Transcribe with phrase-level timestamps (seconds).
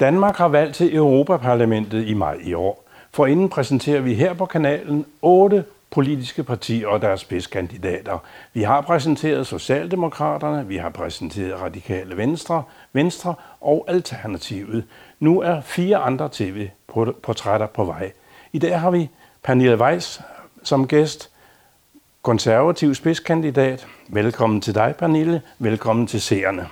[0.00, 2.84] Danmark har valgt til Europaparlamentet i maj i år.
[3.12, 8.18] For inden præsenterer vi her på kanalen otte politiske partier og deres spidskandidater.
[8.52, 14.84] Vi har præsenteret Socialdemokraterne, vi har præsenteret Radikale Venstre, Venstre og Alternativet.
[15.20, 18.12] Nu er fire andre tv-portrætter på vej.
[18.52, 19.10] I dag har vi
[19.42, 20.20] Pernille Weiss
[20.62, 21.30] som gæst,
[22.28, 23.86] konservativ spidskandidat.
[24.08, 25.42] Velkommen til dig, Pernille.
[25.58, 26.66] Velkommen til seerne.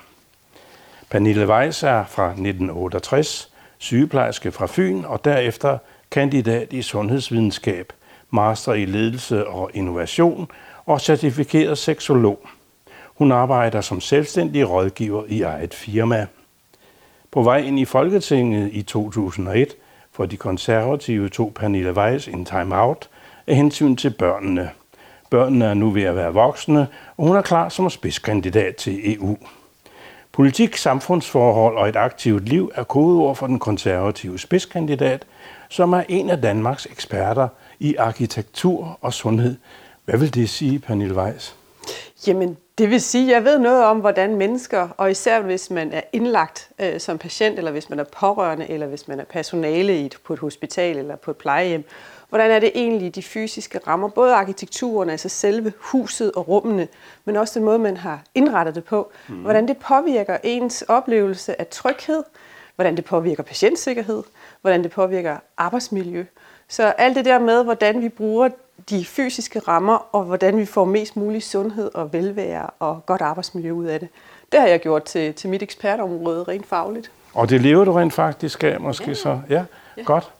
[1.10, 5.78] Pernille Weiss er fra 1968, sygeplejerske fra Fyn og derefter
[6.10, 7.92] kandidat i sundhedsvidenskab,
[8.30, 10.48] master i ledelse og innovation
[10.86, 12.46] og certificeret seksolog.
[13.14, 16.26] Hun arbejder som selvstændig rådgiver i eget firma.
[17.30, 19.74] På vej ind i Folketinget i 2001
[20.12, 23.08] for de konservative tog Pernille Weiss en time-out
[23.46, 24.70] af hensyn til børnene.
[25.30, 29.36] Børnene er nu ved at være voksne, og hun er klar som spidskandidat til EU.
[30.32, 35.26] Politik, samfundsforhold og et aktivt liv er kodeord for den konservative spidskandidat,
[35.68, 37.48] som er en af Danmarks eksperter
[37.80, 39.56] i arkitektur og sundhed.
[40.04, 41.56] Hvad vil det sige, Pernille Weiss?
[42.26, 45.92] Jamen, det vil sige, at jeg ved noget om, hvordan mennesker, og især hvis man
[45.92, 50.00] er indlagt øh, som patient, eller hvis man er pårørende, eller hvis man er personale
[50.00, 51.84] i et, på et hospital eller på et plejehjem,
[52.28, 56.88] hvordan er det egentlig de fysiske rammer, både arkitekturen, altså selve huset og rummene,
[57.24, 59.34] men også den måde, man har indrettet det på, mm.
[59.34, 62.22] hvordan det påvirker ens oplevelse af tryghed,
[62.74, 64.22] hvordan det påvirker patientsikkerhed,
[64.60, 66.24] hvordan det påvirker arbejdsmiljø.
[66.68, 68.48] Så alt det der med, hvordan vi bruger
[68.90, 73.72] de fysiske rammer, og hvordan vi får mest mulig sundhed og velvære og godt arbejdsmiljø
[73.72, 74.08] ud af det.
[74.52, 77.10] Det har jeg gjort til, til mit ekspertområde rent fagligt.
[77.34, 79.14] Og det lever du rent faktisk af, måske ja.
[79.14, 79.40] så?
[79.50, 79.64] Ja,
[79.96, 80.32] ja, godt.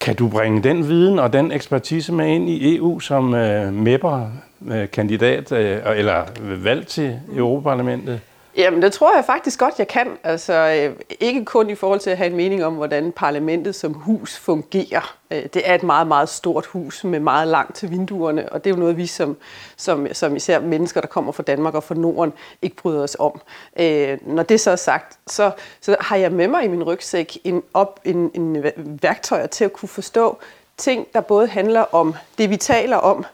[0.00, 5.52] Kan du bringe den viden og den ekspertise med ind i EU som øh, MEP'er-kandidat
[5.52, 8.20] øh, eller valgt til Europaparlamentet?
[8.56, 10.18] Jamen, det tror jeg faktisk godt, jeg kan.
[10.24, 13.94] Altså, øh, ikke kun i forhold til at have en mening om, hvordan parlamentet som
[13.94, 15.16] hus fungerer.
[15.30, 18.70] Øh, det er et meget, meget stort hus med meget langt til vinduerne, og det
[18.70, 19.36] er jo noget, vi som,
[19.76, 22.32] som, som især mennesker, der kommer fra Danmark og fra Norden,
[22.62, 23.40] ikke bryder os om.
[23.80, 27.38] Øh, når det så er sagt, så, så har jeg med mig i min rygsæk
[27.44, 28.64] en, op, en, en
[29.02, 30.38] værktøjer til at kunne forstå
[30.76, 33.24] ting, der både handler om det, vi taler om,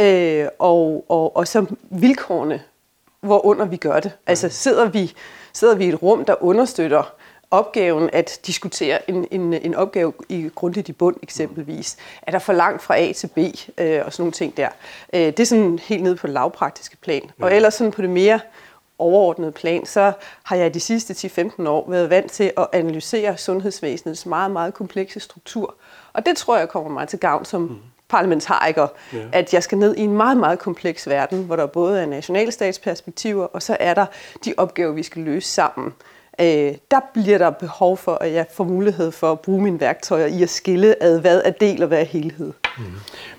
[0.00, 2.62] øh, og, og, og som vilkårene
[3.20, 4.12] hvorunder vi gør det.
[4.26, 5.14] Altså sidder vi,
[5.52, 7.14] sidder vi i et rum, der understøtter
[7.50, 11.96] opgaven at diskutere en, en, en opgave i grundigt i bund eksempelvis.
[12.22, 14.68] Er der for langt fra A til B øh, og sådan nogle ting der.
[15.12, 17.22] Øh, det er sådan helt nede på det lavpraktiske plan.
[17.38, 17.44] Ja.
[17.44, 18.40] Og ellers sådan på det mere
[18.98, 20.12] overordnede plan, så
[20.42, 25.20] har jeg de sidste 10-15 år været vant til at analysere sundhedsvæsenets meget, meget komplekse
[25.20, 25.74] struktur.
[26.12, 29.18] Og det tror jeg kommer mig til gavn som mm parlamentariker, ja.
[29.32, 33.44] at jeg skal ned i en meget, meget kompleks verden, hvor der både er nationalstatsperspektiver,
[33.44, 34.06] og så er der
[34.44, 35.92] de opgaver, vi skal løse sammen.
[36.40, 40.26] Øh, der bliver der behov for, at jeg får mulighed for at bruge mine værktøjer
[40.26, 42.52] i at skille ad, hvad er del og hvad er helhed.
[42.78, 42.84] Mm.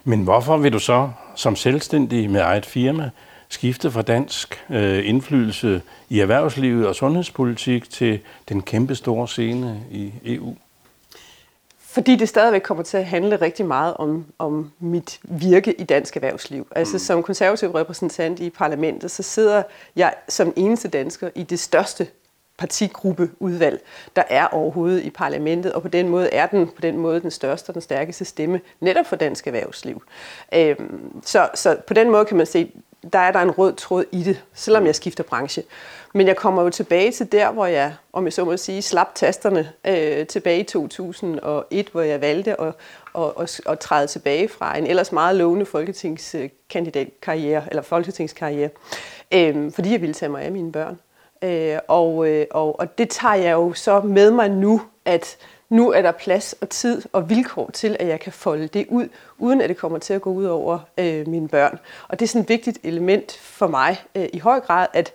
[0.03, 3.09] Men hvorfor vil du så som selvstændig med eget firma
[3.49, 8.19] skifte fra dansk øh, indflydelse i erhvervslivet og sundhedspolitik til
[8.49, 10.55] den kæmpe store scene i EU?
[11.99, 16.15] Fordi det stadigvæk kommer til at handle rigtig meget om, om mit virke i dansk
[16.15, 16.67] erhvervsliv.
[16.75, 16.99] Altså mm.
[16.99, 19.63] som konservativ repræsentant i parlamentet, så sidder
[19.95, 22.07] jeg som eneste dansker i det største
[22.57, 23.81] partigruppeudvalg,
[24.15, 27.31] der er overhovedet i parlamentet, og på den måde er den på den måde den
[27.31, 30.03] største og den stærkeste stemme netop for dansk erhvervsliv.
[30.53, 32.71] Øhm, så, så på den måde kan man se,
[33.13, 35.63] der er der en rød tråd i det, selvom jeg skifter branche.
[36.13, 39.15] Men jeg kommer jo tilbage til der, hvor jeg, om jeg så må sige, slap
[39.15, 42.73] tasterne øh, tilbage i 2001, hvor jeg valgte at,
[43.15, 48.69] at, at, at træde tilbage fra en ellers meget lovende folketingskandidatkarriere, eller folketingskarriere,
[49.33, 50.99] øh, fordi jeg ville tage mig af mine børn.
[51.41, 55.37] Øh, og, øh, og, og det tager jeg jo så med mig nu, at
[55.69, 59.07] nu er der plads og tid og vilkår til, at jeg kan folde det ud,
[59.37, 61.79] uden at det kommer til at gå ud over øh, mine børn.
[62.07, 65.11] Og det er sådan et vigtigt element for mig øh, i høj grad, at,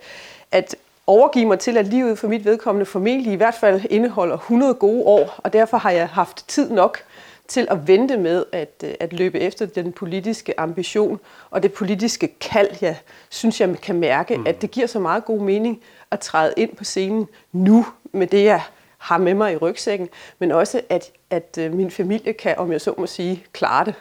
[0.51, 0.75] at
[1.07, 5.03] overgive mig til, at livet for mit vedkommende formentlig i hvert fald indeholder 100 gode
[5.03, 7.03] år, og derfor har jeg haft tid nok
[7.47, 11.19] til at vente med at, øh, at løbe efter den politiske ambition
[11.49, 12.97] og det politiske kald, jeg
[13.29, 14.47] synes, jeg kan mærke, mm.
[14.47, 15.81] at det giver så meget god mening
[16.11, 18.61] at træde ind på scenen nu med det, jeg
[19.05, 20.09] har med mig i rygsækken,
[20.39, 23.93] men også at, at øh, min familie kan, om jeg så må sige, klare det.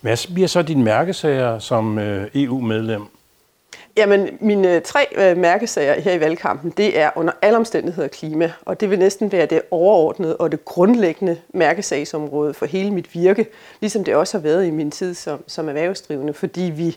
[0.00, 3.02] Hvad bliver så din mærkesager som øh, EU-medlem?
[3.96, 8.80] Jamen, mine tre øh, mærkesager her i valgkampen, det er under alle omstændigheder klima, og
[8.80, 13.46] det vil næsten være det overordnede og det grundlæggende mærkesagsområde for hele mit virke,
[13.80, 16.96] ligesom det også har været i min tid som, som erhvervsdrivende, fordi vi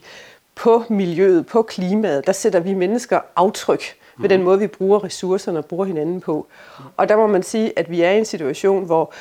[0.55, 3.83] på miljøet, på klimaet, der sætter vi mennesker aftryk
[4.17, 6.47] ved den måde, vi bruger ressourcerne og bruger hinanden på.
[6.97, 9.13] Og der må man sige, at vi er i en situation, hvor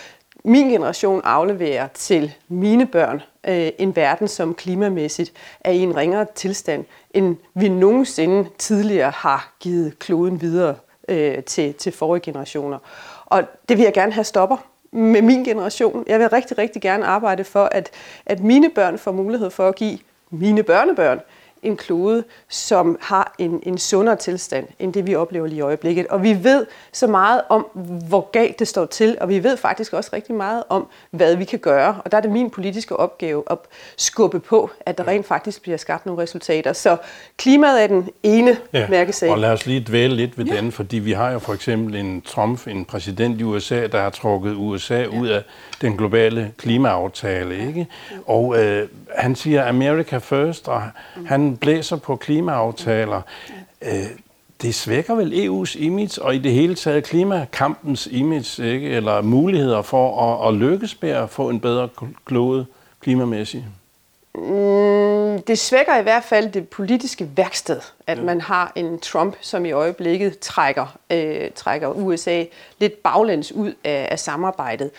[0.45, 6.27] min generation afleverer til mine børn øh, en verden, som klimamæssigt er i en ringere
[6.35, 10.75] tilstand, end vi nogensinde tidligere har givet kloden videre
[11.09, 12.79] øh, til, til forrige generationer.
[13.27, 14.57] Og det vil jeg gerne have stopper
[14.91, 16.05] med min generation.
[16.07, 17.91] Jeg vil rigtig, rigtig gerne arbejde for, at,
[18.27, 19.99] at mine børn får mulighed for at give
[20.31, 21.21] mine børnebørn
[21.63, 26.07] en klode, som har en, en sundere tilstand, end det vi oplever lige i øjeblikket.
[26.07, 27.67] Og vi ved så meget om,
[28.09, 31.45] hvor galt det står til, og vi ved faktisk også rigtig meget om, hvad vi
[31.45, 32.01] kan gøre.
[32.05, 33.59] Og der er det min politiske opgave at
[33.97, 36.73] skubbe på, at der rent faktisk bliver skabt nogle resultater.
[36.73, 36.97] Så
[37.37, 39.31] klimaet er den ene ja, mærkesag.
[39.31, 40.57] Og lad os lige dvæle lidt ved ja.
[40.57, 44.11] den, fordi vi har jo for eksempel en Trump, en præsident i USA, der har
[44.11, 45.07] trukket USA ja.
[45.07, 45.43] ud af
[45.81, 47.87] den globale klimaaftale, ikke?
[48.27, 50.83] Og øh, han siger America first, og
[51.27, 53.23] han blæser på klimaaftaler.
[53.83, 53.91] Øh,
[54.63, 58.89] det svækker vel EU's image, og i det hele taget klimakampens image, ikke?
[58.89, 61.89] eller muligheder for at, at lykkes med at få en bedre
[62.25, 62.67] klode
[63.01, 63.65] klimamæssigt?
[64.35, 68.25] Mm, det svækker i hvert fald det politiske værksted, at ja.
[68.25, 72.45] man har en Trump, som i øjeblikket trækker, øh, trækker USA
[72.79, 74.91] lidt baglæns ud af, af samarbejdet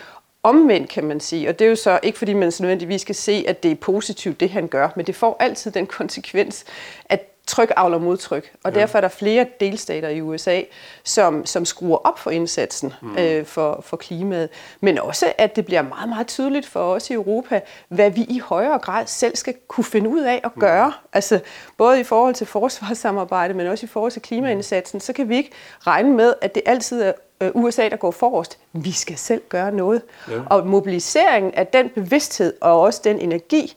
[0.48, 1.50] omvendt, kan man sige.
[1.50, 3.76] Og det er jo så ikke, fordi man så nødvendigvis skal se, at det er
[3.76, 6.66] positivt, det han gør, men det får altid den konsekvens,
[7.06, 8.52] at tryk avler modtryk.
[8.64, 8.80] Og ja.
[8.80, 10.62] derfor er der flere delstater i USA,
[11.04, 13.18] som, som skruer op for indsatsen mm.
[13.18, 14.50] øh, for, for klimaet.
[14.82, 18.40] Men også, at det bliver meget, meget tydeligt for os i Europa, hvad vi i
[18.40, 20.60] højere grad selv skal kunne finde ud af at mm.
[20.60, 20.88] gøre.
[20.88, 21.08] Mm.
[21.14, 21.40] Altså
[21.78, 25.52] både i forhold til forsvarssamarbejde, men også i forhold til klimaindsatsen, så kan vi ikke
[25.88, 27.14] regne med, at det altid er
[27.54, 28.58] USA, der går forrest.
[28.74, 30.02] Vi skal selv gøre noget.
[30.30, 30.42] Ja.
[30.46, 33.76] Og mobiliseringen af den bevidsthed og også den energi,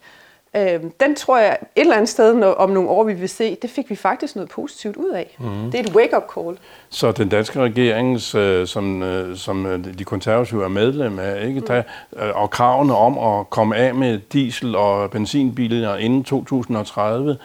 [0.57, 3.57] øh, den tror jeg et eller andet sted når, om nogle år, vi vil se,
[3.63, 5.37] det fik vi faktisk noget positivt ud af.
[5.39, 5.71] Mm.
[5.71, 6.59] Det er et wake-up call.
[6.91, 11.61] Så den danske regering, øh, som, øh, som øh, de konservative er medlem af, ikke,
[11.61, 11.83] der,
[12.35, 17.39] og kravene om at komme af med diesel- og benzinbiler inden 2030,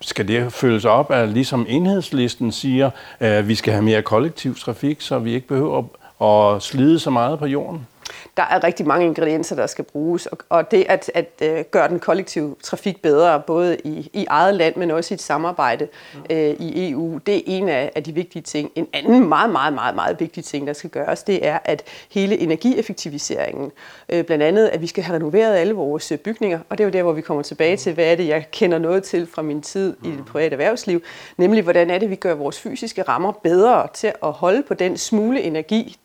[0.00, 2.90] skal det følges op af, ligesom enhedslisten siger,
[3.20, 5.82] at vi skal have mere kollektiv trafik, så vi ikke behøver
[6.22, 7.86] at slide så meget på jorden?
[8.36, 11.88] Der er rigtig mange ingredienser, der skal bruges, og, og det at, at uh, gøre
[11.88, 15.88] den kollektive trafik bedre, både i, i eget land, men også i et samarbejde
[16.30, 18.70] uh, i EU, det er en af, af de vigtige ting.
[18.74, 22.38] En anden meget, meget, meget, meget vigtig ting, der skal gøres, det er, at hele
[22.38, 23.72] energieffektiviseringen,
[24.12, 26.92] uh, blandt andet, at vi skal have renoveret alle vores bygninger, og det er jo
[26.92, 29.62] der, hvor vi kommer tilbage til, hvad er det, jeg kender noget til fra min
[29.62, 31.02] tid i det private erhvervsliv,
[31.36, 34.96] nemlig hvordan er det, vi gør vores fysiske rammer bedre til at holde på den
[34.96, 35.98] smule energi,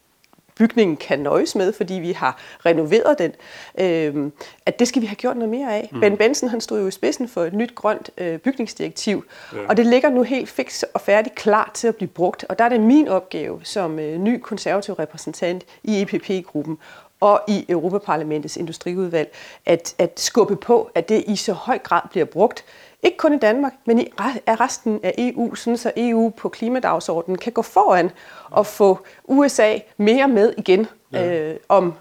[0.55, 3.31] bygningen kan nøjes med, fordi vi har renoveret den,
[3.79, 4.31] øh,
[4.65, 5.89] at det skal vi have gjort noget mere af.
[5.91, 5.99] Mm.
[5.99, 9.57] Ben Benson han stod jo i spidsen for et nyt grønt øh, bygningsdirektiv, ja.
[9.69, 12.45] og det ligger nu helt fix og færdigt klar til at blive brugt.
[12.49, 16.77] Og der er det min opgave som øh, ny konservativ repræsentant i EPP-gruppen
[17.19, 19.35] og i Europaparlamentets industriudvalg,
[19.65, 22.65] at, at skubbe på, at det i så høj grad bliver brugt,
[23.03, 24.07] ikke kun i Danmark, men i
[24.47, 28.11] resten af EU, sådan så EU på klimadagsordenen kan gå foran
[28.49, 31.49] og få USA mere med igen ja.
[31.49, 31.93] øh, om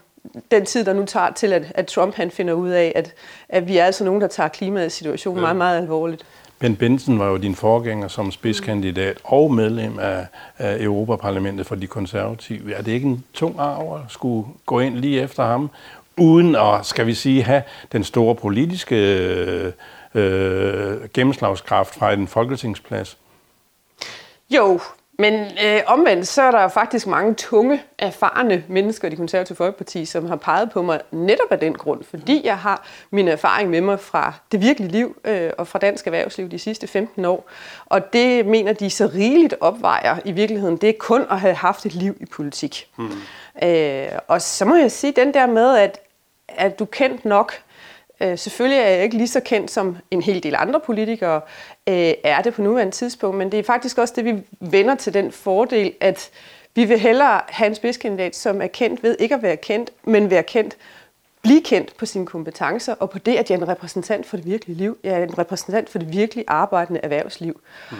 [0.51, 3.15] den tid, der nu tager til, at, at Trump han finder ud af, at,
[3.49, 5.41] at vi er altså nogen, der tager klimaets situation ja.
[5.41, 6.25] meget, meget alvorligt.
[6.59, 10.27] Ben Benson var jo din forgænger som spidskandidat og medlem af,
[10.59, 12.75] af Europaparlamentet for de konservative.
[12.75, 15.71] Er det ikke en tung arv at skulle gå ind lige efter ham,
[16.17, 19.73] uden at, skal vi sige, have den store politiske
[20.15, 23.19] øh, gennemslagskraft fra en folketingsplads?
[24.51, 24.81] Jo,
[25.19, 30.05] men øh, omvendt, så er der faktisk mange tunge, erfarne mennesker i det konservative folkeparti,
[30.05, 33.81] som har peget på mig netop af den grund, fordi jeg har min erfaring med
[33.81, 37.51] mig fra det virkelige liv øh, og fra dansk erhvervsliv de sidste 15 år.
[37.87, 40.77] Og det mener de så rigeligt opvejer i virkeligheden.
[40.77, 42.89] Det er kun at have haft et liv i politik.
[42.97, 43.11] Mm.
[43.63, 46.01] Øh, og så må jeg sige den der med, at,
[46.49, 47.53] at du kendt nok
[48.23, 51.41] Øh, selvfølgelig er jeg ikke lige så kendt som en hel del andre politikere
[51.89, 55.15] øh, er det på nuværende tidspunkt, men det er faktisk også det, vi vender til
[55.15, 56.31] den fordel, at
[56.75, 60.31] vi vil hellere have en spidskandidat, som er kendt ved ikke at være kendt, men
[60.31, 60.77] være kendt,
[61.43, 64.47] blive kendt på sine kompetencer, og på det, at jeg er en repræsentant for det
[64.47, 64.99] virkelige liv.
[65.05, 67.61] Jeg er en repræsentant for det virkelig arbejdende erhvervsliv.
[67.91, 67.97] Mm.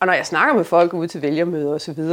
[0.00, 2.04] Og når jeg snakker med folk ude til vælgermøder osv.,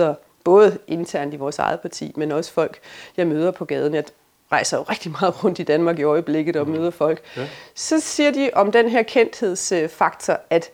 [0.43, 2.79] både internt i vores eget parti, men også folk,
[3.17, 4.13] jeg møder på gaden, at
[4.54, 6.74] rejser jo rigtig meget rundt i Danmark i øjeblikket og mm.
[6.74, 7.42] møder folk, ja.
[7.76, 10.70] så siger de om den her kendthedsfaktor, at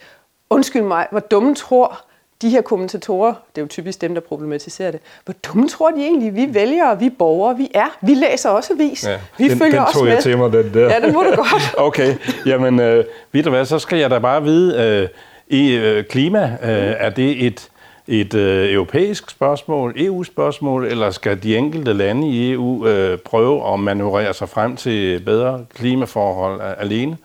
[0.49, 2.05] undskyld mig, hvor dumme tror
[2.41, 6.01] de her kommentatorer, det er jo typisk dem, der problematiserer det, hvor dumme tror de
[6.01, 7.97] egentlig, vi vælgere, vi borgere, vi er?
[8.01, 9.07] Vi læser også avis.
[9.07, 10.13] Ja, vi den, følger den også med.
[10.13, 10.93] jeg til mig, den der.
[10.93, 11.75] Ja, det må du godt.
[11.87, 15.09] okay, jamen øh, ved du hvad, så skal jeg da bare vide, øh,
[15.47, 17.69] i øh, klima, øh, er det et
[18.09, 23.79] et øh, europæisk spørgsmål, EU-spørgsmål, eller skal de enkelte lande i EU øh, prøve at
[23.79, 27.17] manøvrere sig frem til bedre klimaforhold alene?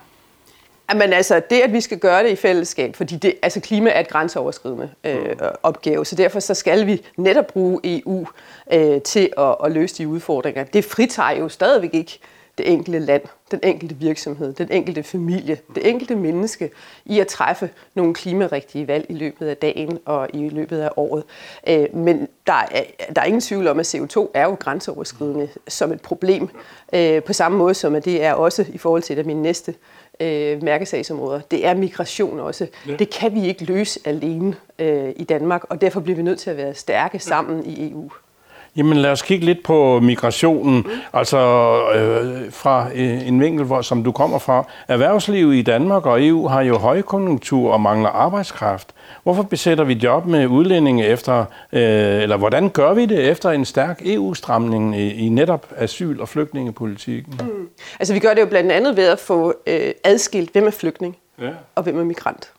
[0.93, 4.01] Men altså, det, at vi skal gøre det i fællesskab, fordi det, altså, klima er
[4.01, 5.39] et grænseoverskridende øh, mm.
[5.63, 8.27] opgave, så derfor så skal vi netop bruge EU
[8.73, 10.65] øh, til at, at løse de udfordringer.
[10.65, 12.19] Det fritager jo stadigvæk ikke
[12.59, 13.23] det enkelte land,
[13.55, 16.71] den enkelte virksomhed, den enkelte familie, det enkelte menneske
[17.05, 21.25] i at træffe nogle klimarigtige valg i løbet af dagen og i løbet af året.
[21.69, 22.83] Øh, men der er,
[23.17, 26.49] der er ingen tvivl om, at CO2 er jo grænseoverskridende som et problem,
[26.93, 29.43] øh, på samme måde som at det er også i forhold til et af mine
[29.43, 29.75] næste
[30.21, 31.41] øh, mærkesagsområder.
[31.41, 32.67] Det er migration også.
[32.89, 32.97] Ja.
[32.97, 34.55] Det kan vi ikke løse alene
[35.17, 38.11] i Danmark, og derfor bliver vi nødt til at være stærke sammen i EU.
[38.77, 40.91] Jamen lad os kigge lidt på migrationen, mm.
[41.13, 41.39] altså
[41.95, 44.67] øh, fra øh, en vinkel, hvor, som du kommer fra.
[44.89, 48.95] Erhvervslivet i Danmark og EU har jo højkonjunktur og mangler arbejdskraft.
[49.23, 53.65] Hvorfor besætter vi job med udlændinge efter, øh, eller hvordan gør vi det efter en
[53.65, 57.41] stærk EU-stramning i, i netop asyl- og flygtningepolitikken?
[57.43, 57.69] Mm.
[58.01, 61.17] Altså vi gør det jo blandt andet ved at få øh, adskilt, hvem er flygtning
[61.41, 61.51] ja.
[61.75, 62.53] og hvem er migrant.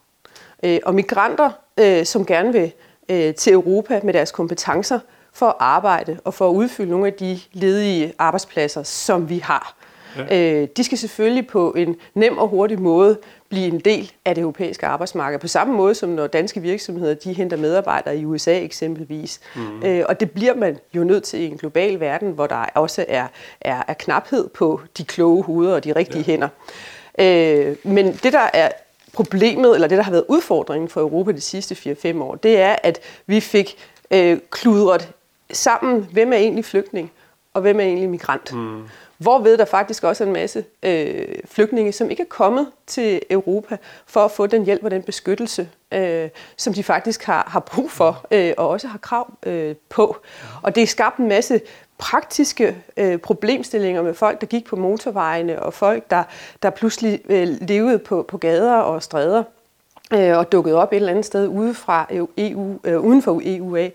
[0.63, 2.72] Øh, og migranter, øh, som gerne vil
[3.10, 5.00] øh, til Europa med deres kompetencer,
[5.36, 9.75] for at arbejde og for at udfylde nogle af de ledige arbejdspladser, som vi har.
[10.18, 10.62] Ja.
[10.62, 13.18] Øh, de skal selvfølgelig på en nem og hurtig måde
[13.50, 15.39] blive en del af det europæiske arbejdsmarked.
[15.39, 19.39] På samme måde som når danske virksomheder de henter medarbejdere i USA eksempelvis.
[19.56, 19.84] Mm.
[19.84, 23.06] Øh, og det bliver man jo nødt til i en global verden, hvor der også
[23.08, 23.27] er,
[23.62, 26.32] er, er knaphed på de kloge hoveder og de rigtige ja.
[26.32, 26.50] hænder.
[27.20, 28.70] Øh, men det der er
[29.13, 32.75] problemet, eller det der har været udfordringen for Europa de sidste 4-5 år, det er,
[32.84, 33.77] at vi fik
[34.12, 35.10] øh, kludret
[35.52, 37.12] sammen, hvem er egentlig flygtning,
[37.54, 38.54] og hvem er egentlig migrant.
[38.54, 38.84] Mm.
[39.18, 43.78] Hvorved der faktisk også er en masse øh, flygtninge, som ikke er kommet til Europa
[44.06, 47.92] for at få den hjælp og den beskyttelse, øh, som de faktisk har, har brug
[47.92, 50.18] for øh, og også har krav øh, på.
[50.62, 51.62] Og det er skabt en masse
[51.98, 56.24] praktiske øh, problemstillinger med folk, der gik på motorvejene, og folk, der,
[56.64, 59.44] der pludselig øh, levede på, på gader og stræder
[60.14, 63.75] øh, og dukkede op et eller andet sted ude fra EU, øh, uden for EU
[63.75, 63.94] af.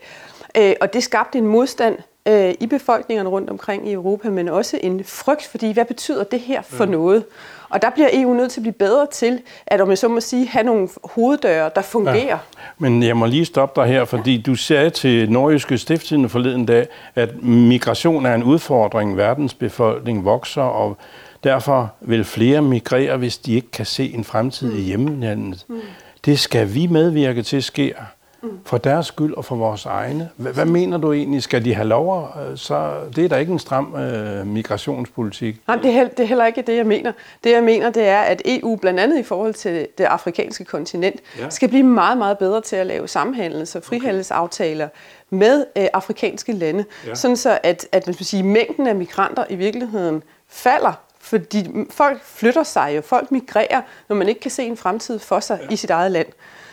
[0.57, 4.78] Øh, og det skabte en modstand øh, i befolkningerne rundt omkring i Europa, men også
[4.83, 6.90] en frygt, fordi hvad betyder det her for ja.
[6.90, 7.25] noget?
[7.71, 10.21] Og der bliver EU nødt til at blive bedre til, at om jeg så må
[10.21, 12.26] sige, have nogle hoveddøre, der fungerer.
[12.26, 12.38] Ja.
[12.78, 14.42] Men jeg må lige stoppe dig her, fordi ja.
[14.42, 19.16] du sagde til Nordjyske Stifttidende forleden dag, at migration er en udfordring.
[19.16, 20.97] Verdens befolkning vokser, og
[21.45, 24.78] derfor vil flere migrere, hvis de ikke kan se en fremtid mm.
[24.78, 25.64] i hjemlandet.
[25.69, 25.80] Mm.
[26.25, 27.95] Det skal vi medvirke til sker.
[28.64, 30.28] For deres skyld og for vores egne.
[30.37, 31.42] Hvad, hvad mener du egentlig?
[31.42, 32.28] Skal de have lov?
[32.56, 35.56] Så det er da ikke en stram øh, migrationspolitik.
[35.66, 37.12] Nej, det er, det er heller ikke det, jeg mener.
[37.44, 41.20] Det, jeg mener, det er, at EU, blandt andet i forhold til det afrikanske kontinent,
[41.38, 41.50] ja.
[41.50, 45.37] skal blive meget, meget bedre til at lave samhandels- og frihandelsaftaler okay.
[45.37, 46.85] med øh, afrikanske lande.
[47.06, 47.14] Ja.
[47.14, 50.92] Sådan så, at, at man skal sige, mængden af migranter i virkeligheden falder
[51.23, 55.40] fordi folk flytter sig jo, folk migrerer, når man ikke kan se en fremtid for
[55.40, 55.73] sig ja.
[55.73, 56.26] i sit eget land.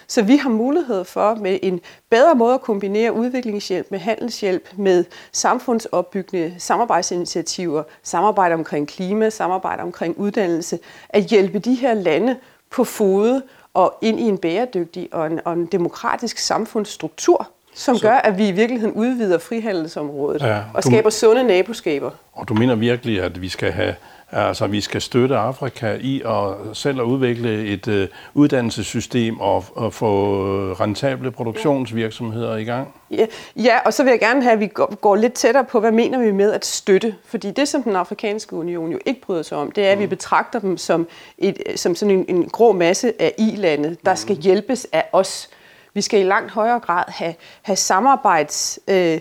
[0.08, 5.06] Så vi har mulighed for med en bedre måde at kombinere udviklingshjælp med handelshjælp, med
[5.32, 12.36] samfundsopbyggende samarbejdsinitiativer, samarbejde omkring klima, samarbejde omkring uddannelse, at hjælpe de her lande
[12.72, 13.42] på fod
[13.74, 18.48] og ind i en bæredygtig og en, og en demokratisk samfundsstruktur, som gør, at vi
[18.48, 22.12] i virkeligheden udvider frihandelsområdet ja, og skaber sunde naboskaber.
[22.34, 23.96] Og du mener virkelig, at vi skal have
[24.32, 28.04] Altså, vi skal støtte Afrika i at selv at udvikle et uh,
[28.34, 30.44] uddannelsessystem og, og få
[30.74, 32.94] rentable produktionsvirksomheder i gang.
[33.12, 35.80] Ja, ja, og så vil jeg gerne have, at vi går, går lidt tættere på,
[35.80, 37.16] hvad mener vi med at støtte?
[37.26, 40.06] Fordi det, som den afrikanske union jo ikke bryder sig om, det er, at vi
[40.06, 40.10] mm.
[40.10, 41.08] betragter dem som,
[41.38, 44.42] et, som sådan en, en grå masse af i-lande, der skal mm.
[44.42, 45.50] hjælpes af os.
[45.94, 48.80] Vi skal i langt højere grad have, have samarbejds...
[48.88, 49.20] Øh,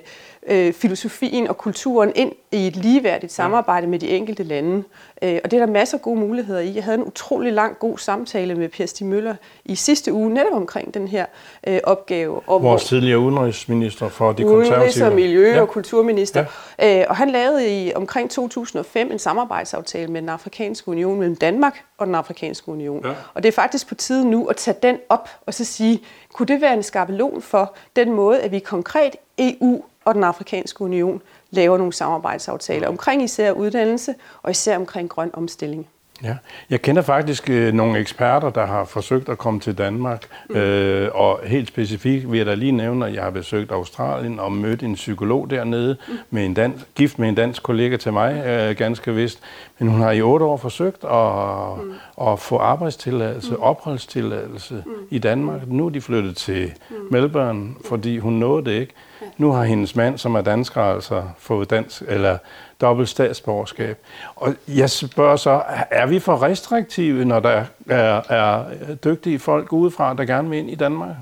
[0.48, 4.84] øh, filosofien og kulturen ind i et ligeværdigt samarbejde med de enkelte lande.
[5.22, 6.74] Øh, og det er der masser af gode muligheder i.
[6.74, 9.34] Jeg havde en utrolig lang god samtale med Per Stig Møller
[9.64, 11.26] i sidste uge, netop omkring den her
[11.66, 12.40] øh, opgave.
[12.46, 15.04] Og Vores hvor, tidligere udenrigsminister for de konservative.
[15.04, 15.60] Udenrigs- og miljø- ja.
[15.60, 16.44] og kulturminister.
[16.78, 17.00] Ja.
[17.00, 21.84] Øh, og han lavede i omkring 2005 en samarbejdsaftale med den afrikanske union, mellem Danmark
[21.98, 23.02] og den afrikanske union.
[23.04, 23.12] Ja.
[23.34, 26.00] Og det er faktisk på tide nu at tage den op og så sige,
[26.32, 30.82] kunne det være en skabelon for den måde, at vi konkret EU og den afrikanske
[30.82, 35.86] union laver nogle samarbejdsaftaler omkring især uddannelse og især omkring grøn omstilling.
[36.22, 36.36] Ja,
[36.70, 40.56] jeg kender faktisk øh, nogle eksperter, der har forsøgt at komme til Danmark, mm.
[40.56, 44.52] øh, og helt specifikt vil jeg da lige nævne, at jeg har besøgt Australien og
[44.52, 46.14] mødt en psykolog dernede, mm.
[46.30, 49.40] med en dans, gift med en dansk kollega til mig, øh, ganske vist.
[49.78, 52.28] Men hun har i otte år forsøgt at, mm.
[52.32, 53.62] at få arbejdstilladelse, mm.
[53.62, 54.92] opholdstilladelse mm.
[55.10, 55.60] i Danmark.
[55.66, 56.96] Nu er de flyttet til mm.
[57.10, 58.94] Melbourne, fordi hun nåede det ikke.
[59.36, 62.38] Nu har hendes mand, som er dansker, altså fået dansk, eller
[62.80, 63.98] dobbelt statsborgerskab.
[64.36, 68.64] Og jeg spørger så, er vi for restriktive, når der er, er
[69.04, 71.16] dygtige folk udefra, der gerne vil ind i Danmark?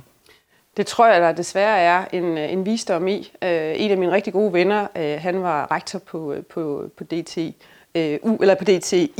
[0.77, 3.19] Det tror jeg, der desværre er en, en visdom i.
[3.43, 7.57] Uh, en af mine rigtig gode venner, uh, han var rektor på, på, på DTI,
[7.95, 9.13] øh, U, eller på DTI.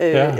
[0.00, 0.36] Øh, ja.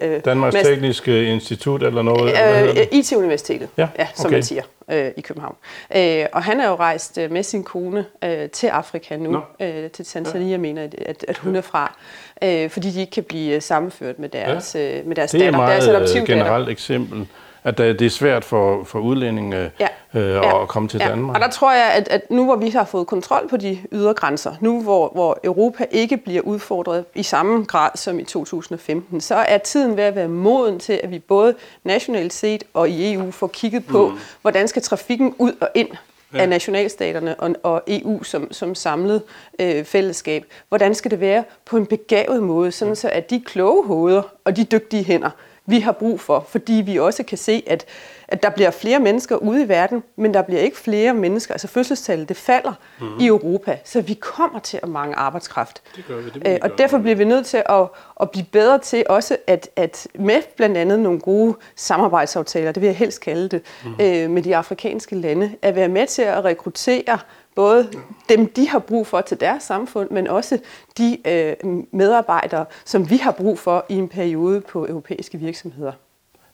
[0.00, 2.32] øh, Danmarks mest, Tekniske Institut eller noget?
[2.32, 5.56] Øh, øh IT-universitetet, ja, ja, som man siger, øh, i København.
[5.96, 9.90] Øh, og han er jo rejst øh, med sin kone øh, til Afrika nu, øh,
[9.90, 10.58] til Tanzania, ja.
[10.58, 11.98] mener at, at hun er fra,
[12.44, 14.98] øh, fordi de ikke kan blive sammenført med deres, ja.
[14.98, 15.46] øh, med deres datter.
[15.46, 17.26] Det er et meget deres generelt eksempel
[17.64, 19.88] at det er svært for, for udlændinge ja.
[20.14, 20.62] Øh, ja.
[20.62, 21.08] at komme til ja.
[21.08, 21.36] Danmark.
[21.36, 24.14] Og der tror jeg, at, at nu hvor vi har fået kontrol på de ydre
[24.14, 29.34] grænser, nu hvor, hvor Europa ikke bliver udfordret i samme grad som i 2015, så
[29.34, 31.54] er tiden ved at være moden til, at vi både
[31.84, 34.18] nationalt set og i EU får kigget på, mm.
[34.42, 35.88] hvordan skal trafikken ud og ind
[36.34, 36.38] ja.
[36.38, 39.22] af nationalstaterne og, og EU som, som samlet
[39.58, 40.44] øh, fællesskab.
[40.68, 44.56] Hvordan skal det være på en begavet måde, sådan så at de kloge hoveder og
[44.56, 45.30] de dygtige hænder,
[45.66, 47.84] vi har brug for, fordi vi også kan se, at,
[48.28, 51.54] at der bliver flere mennesker ude i verden, men der bliver ikke flere mennesker.
[51.54, 53.20] Altså fødselstallet, det falder mm-hmm.
[53.20, 55.82] i Europa, så vi kommer til at mange arbejdskraft.
[55.96, 57.86] Det gør vi, det vi og derfor bliver vi nødt til at,
[58.20, 62.86] at blive bedre til også at, at med blandt andet nogle gode samarbejdsaftaler, det vil
[62.86, 64.04] jeg helst kalde det, mm-hmm.
[64.04, 67.18] øh, med de afrikanske lande, at være med til at rekruttere
[67.54, 67.88] både
[68.28, 70.58] dem, de har brug for til deres samfund, men også
[70.98, 71.54] de øh,
[71.92, 75.92] medarbejdere, som vi har brug for i en periode på europæiske virksomheder.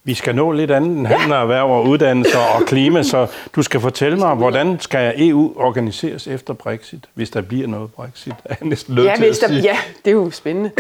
[0.05, 3.63] Vi skal nå lidt andet end handel og erhverv og uddannelser og klima, så du
[3.63, 8.35] skal fortælle mig, hvordan skal EU organiseres efter Brexit, hvis der bliver noget Brexit?
[8.45, 10.71] Er næsten ja, hvis der, ja, det er jo spændende.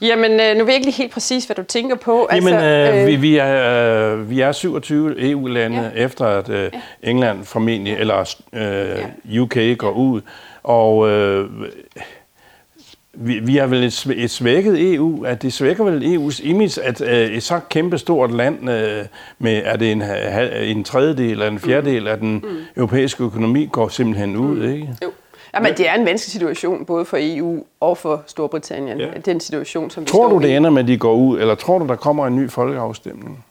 [0.00, 2.28] Jamen, øh, nu ved jeg ikke lige helt præcis, hvad du tænker på.
[2.32, 6.04] Jamen, altså, øh, vi, vi, er, øh, vi er 27 EU-lande, ja.
[6.04, 6.70] efter at øh,
[7.02, 8.60] England formentlig, eller øh,
[9.34, 9.40] ja.
[9.40, 10.20] UK går ud.
[10.62, 11.50] Og øh,
[13.12, 17.00] vi, vi er vel et, et svækket EU, at det svækker vel EU's image, at
[17.00, 19.04] øh, et så kæmpestort land øh,
[19.38, 20.02] med, er det en,
[20.76, 22.08] en tredjedel eller en fjerdedel mm.
[22.08, 22.56] af den mm.
[22.76, 24.72] europæiske økonomi går simpelthen ud, mm.
[24.72, 24.88] ikke?
[25.02, 25.10] Jo.
[25.54, 29.00] Jamen, det er en vanskelig situation, både for EU og for Storbritannien.
[29.00, 29.06] Ja.
[29.06, 31.40] Det er en situation, som vi Tror du, det ender med, at de går ud,
[31.40, 33.44] eller tror du, der kommer en ny folkeafstemning?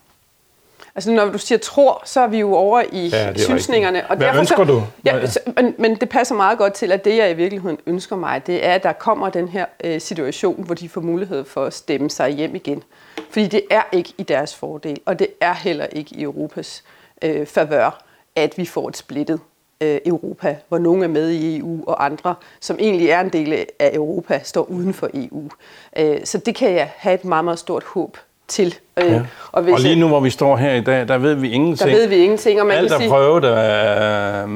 [0.98, 4.08] Altså når du siger tror, så er vi jo over i ja, synsningerne.
[4.10, 4.84] Og Hvad derfor ønsker så, du?
[5.06, 8.16] Ja, så, men, men det passer meget godt til, at det jeg i virkeligheden ønsker
[8.16, 11.66] mig, det er, at der kommer den her øh, situation, hvor de får mulighed for
[11.66, 12.84] at stemme sig hjem igen.
[13.30, 16.84] Fordi det er ikke i deres fordel, og det er heller ikke i Europas
[17.22, 18.04] øh, favør,
[18.36, 19.40] at vi får et splittet
[19.82, 23.66] øh, Europa, hvor nogle er med i EU, og andre, som egentlig er en del
[23.80, 25.50] af Europa, står uden for EU.
[25.98, 28.76] Øh, så det kan jeg have et meget, meget stort håb til.
[28.98, 29.22] Øh, ja.
[29.52, 31.90] Og, hvis og lige nu, hvor vi står her i dag, der ved vi ingenting.
[31.90, 32.62] Der ved vi ingenting.
[32.62, 33.10] Og man Alt er sige...
[33.10, 34.48] prøvet af,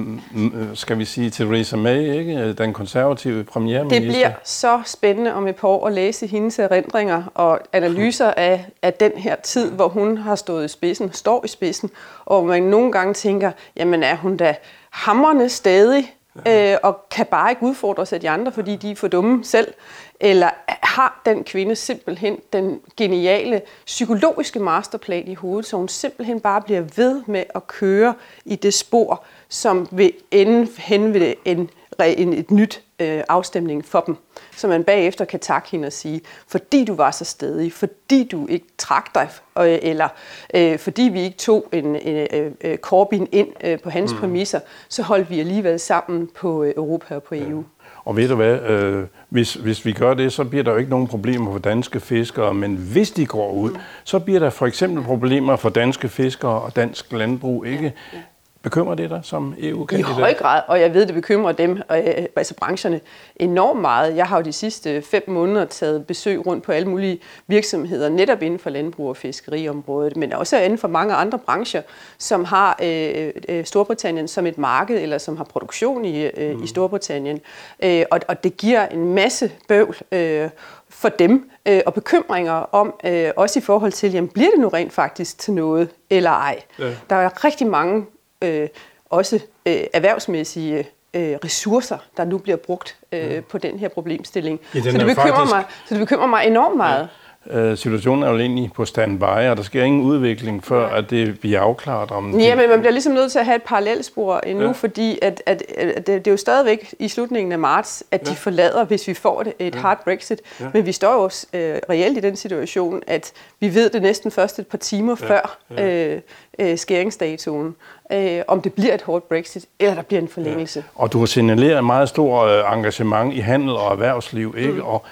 [0.73, 2.53] skal vi sige, Theresa May, ikke?
[2.53, 3.99] den konservative premierminister.
[3.99, 8.65] Det bliver så spændende om et par år at læse hendes erindringer og analyser af,
[8.81, 11.89] af den her tid, hvor hun har stået i spidsen, står i spidsen,
[12.25, 14.55] og man nogle gange tænker, jamen er hun da
[14.91, 16.15] hammerne stadig,
[16.47, 19.43] øh, og kan bare ikke udfordre sig af de andre, fordi de er for dumme
[19.43, 19.73] selv?
[20.19, 26.61] Eller har den kvinde simpelthen den geniale psykologiske masterplan i hovedet, så hun simpelthen bare
[26.61, 28.13] bliver ved med at køre
[28.45, 33.99] i det spor, som vil ende hen ved en, en, et nyt øh, afstemning for
[33.99, 34.17] dem,
[34.55, 38.47] så man bagefter kan takke hende og sige, fordi du var så stedig, fordi du
[38.47, 40.07] ikke trak dig, øh, eller
[40.53, 44.19] øh, fordi vi ikke tog en, en øh, øh, Corbyn ind øh, på hans mm.
[44.19, 44.59] præmisser,
[44.89, 47.57] så holdt vi alligevel sammen på øh, Europa og på EU.
[47.57, 47.63] Ja.
[48.05, 50.89] Og ved du hvad, øh, hvis, hvis vi gør det, så bliver der jo ikke
[50.89, 53.77] nogen problemer for danske fiskere, men hvis de går ud, mm.
[54.03, 57.83] så bliver der for eksempel problemer for danske fiskere og dansk landbrug, ikke?
[57.83, 58.21] Ja, ja.
[58.63, 60.11] Bekymrer det dig som EU-kandidat?
[60.11, 62.03] I høj grad, og jeg ved, det bekymrer dem, øh,
[62.35, 62.99] altså brancherne,
[63.35, 64.15] enormt meget.
[64.15, 68.41] Jeg har jo de sidste fem måneder taget besøg rundt på alle mulige virksomheder, netop
[68.41, 71.81] inden for landbrug og fiskeriområdet, men også inden for mange andre brancher,
[72.17, 76.63] som har øh, øh, Storbritannien som et marked, eller som har produktion i, øh, mm.
[76.63, 77.39] i Storbritannien.
[77.83, 80.49] Øh, og, og det giver en masse bøvl øh,
[80.89, 84.67] for dem, øh, og bekymringer om, øh, også i forhold til, jamen, bliver det nu
[84.67, 86.61] rent faktisk til noget, eller ej?
[86.79, 86.95] Ja.
[87.09, 88.05] Der er rigtig mange
[88.41, 88.67] øh,
[89.09, 94.59] også øh, erhvervsmæssige øh, ressourcer, der nu bliver brugt øh, på den her problemstilling.
[94.75, 95.55] Ja, så, det bekymrer faktisk...
[95.55, 97.09] mig, så det bekymrer mig enormt meget.
[97.49, 101.39] Øh, situationen er jo egentlig på standby, og der sker ingen udvikling, før at det
[101.39, 104.65] bliver afklaret om Ja, men man bliver ligesom nødt til at have et parallelspor endnu,
[104.65, 104.71] ja.
[104.71, 108.35] fordi at, at, at det, det er jo stadigvæk i slutningen af marts, at de
[108.35, 109.79] forlader, hvis vi får det, et ja.
[109.79, 110.41] hard Brexit.
[110.59, 110.65] Ja.
[110.73, 114.59] Men vi står jo øh, reelt i den situation, at vi ved det næsten først
[114.59, 115.27] et par timer ja.
[115.27, 116.13] før ja.
[116.13, 116.21] Øh,
[116.59, 117.75] øh, skæringsdatoen,
[118.11, 120.79] øh, om det bliver et hårdt Brexit, eller der bliver en forlængelse.
[120.79, 121.01] Ja.
[121.01, 124.73] Og du har signaleret meget stor øh, engagement i handel og erhvervsliv, ikke?
[124.73, 124.81] Mm.
[124.81, 125.05] Og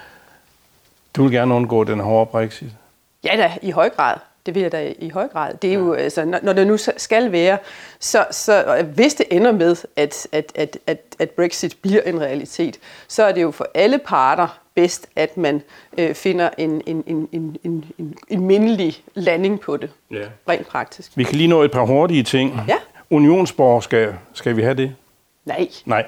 [1.16, 2.70] du vil gerne undgå den hårde Brexit?
[3.24, 4.16] Ja da, i høj grad.
[4.46, 5.54] Det vil jeg da i høj grad.
[5.62, 7.58] Det er jo, altså, når, når det nu skal være,
[7.98, 12.78] så, så hvis det ender med, at, at, at, at, at Brexit bliver en realitet,
[13.08, 15.62] så er det jo for alle parter bedst, at man
[15.98, 17.56] øh, finder en, en, en, en,
[17.98, 20.24] en, en mindelig landing på det, ja.
[20.48, 21.12] rent praktisk.
[21.16, 22.60] Vi kan lige nå et par hurtige ting.
[22.68, 22.76] Ja.
[23.10, 24.94] Unionsborgerskab, skal vi have det?
[25.44, 25.68] Nej.
[25.84, 26.04] Nej.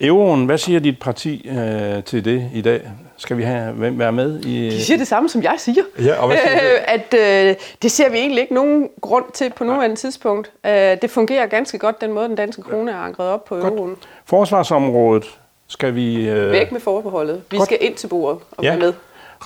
[0.00, 2.90] Euroen, hvad siger dit parti øh, til det i dag?
[3.16, 4.70] Skal vi have hvem være med i?
[4.70, 5.82] De siger det samme, som jeg siger.
[6.04, 7.14] Ja, og hvad siger øh, At
[7.48, 10.50] øh, det ser vi egentlig ikke nogen grund til på nuværende tidspunkt.
[10.66, 13.72] Øh, det fungerer ganske godt, den måde, den danske krone er ankret op på godt.
[13.72, 13.96] euroen.
[14.24, 15.24] Forsvarsområdet
[15.66, 16.28] skal vi...
[16.28, 16.52] Øh...
[16.52, 17.42] Væk med forbeholdet.
[17.50, 17.66] Vi godt.
[17.66, 18.70] skal ind til bordet og ja.
[18.70, 18.92] være med.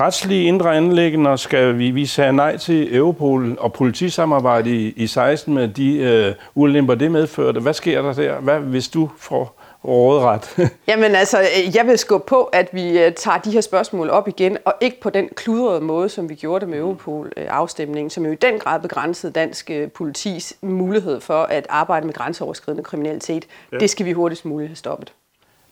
[0.01, 5.55] Retslige indre anlæggende skal vi, vi sagde nej til Europol og politisamarbejde i, i 16
[5.55, 7.61] med de øh, ulemper, det medførte.
[7.61, 10.59] Hvad sker der der, Hvad, hvis du får råderet?
[10.89, 11.39] Jamen altså,
[11.75, 15.01] jeg vil skubbe på, at vi øh, tager de her spørgsmål op igen, og ikke
[15.01, 18.81] på den kludrede måde, som vi gjorde det med Europol-afstemningen, som jo i den grad
[18.81, 23.47] begrænsede dansk øh, politis mulighed for at arbejde med grænseoverskridende kriminalitet.
[23.73, 23.79] Ja.
[23.79, 25.13] Det skal vi hurtigst muligt have stoppet.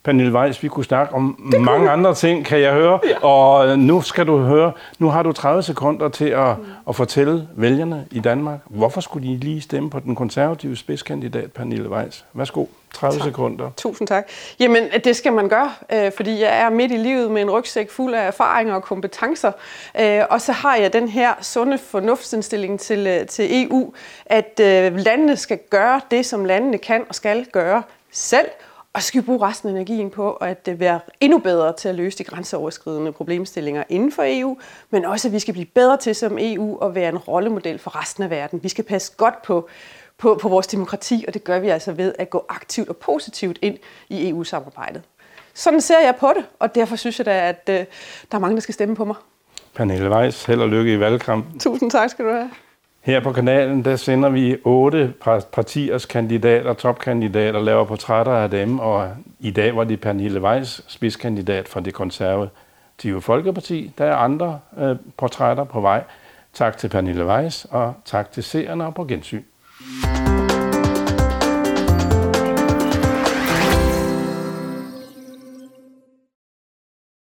[0.04, 3.00] Pernille Weiss, vi kunne snakke om det mange andre ting, kan jeg høre.
[3.08, 3.24] Ja.
[3.24, 6.64] Og nu skal du høre, nu har du 30 sekunder til at, mm.
[6.88, 11.90] at fortælle vælgerne i Danmark, hvorfor skulle de lige stemme på den konservative spidskandidat Pernille
[11.90, 12.24] Weiss?
[12.32, 13.24] Værsgo, 30 tak.
[13.24, 13.70] sekunder.
[13.76, 14.28] Tusind tak.
[14.60, 17.90] Jamen, det skal man gøre, øh, fordi jeg er midt i livet med en rygsæk
[17.90, 19.52] fuld af erfaringer og kompetencer.
[20.00, 23.92] Øh, og så har jeg den her sunde fornuftsindstilling til, øh, til EU,
[24.26, 24.60] at
[24.96, 28.46] landene skal gøre det, som landene kan og skal gøre selv,
[28.94, 31.88] og så skal vi bruge resten af energien på at øh, være endnu bedre til
[31.88, 34.56] at løse de grænseoverskridende problemstillinger inden for EU,
[34.90, 38.00] men også at vi skal blive bedre til som EU at være en rollemodel for
[38.00, 38.62] resten af verden.
[38.62, 39.68] Vi skal passe godt på,
[40.18, 43.58] på, på vores demokrati, og det gør vi altså ved at gå aktivt og positivt
[43.62, 43.78] ind
[44.08, 45.02] i EU-samarbejdet.
[45.54, 47.76] Sådan ser jeg på det, og derfor synes jeg da, at øh,
[48.30, 49.16] der er mange, der skal stemme på mig.
[49.74, 51.58] Pernille Weiss, held og lykke i valgkampen.
[51.58, 52.50] Tusind tak skal du have.
[53.02, 55.14] Her på kanalen, der sender vi otte
[55.52, 59.10] partiers kandidater, topkandidater, laver portrætter af dem, og
[59.40, 63.92] i dag var det Pernille Weiss, spidskandidat fra det konservative Folkeparti.
[63.98, 66.04] Der er andre øh, portrætter på vej.
[66.52, 69.42] Tak til Pernille Weiss, og tak til seerne og på gensyn.